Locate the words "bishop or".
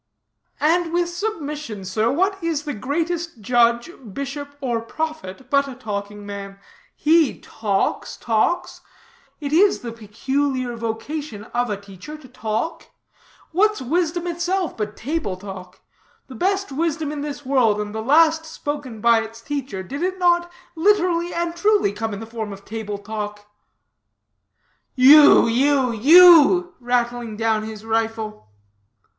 4.15-4.81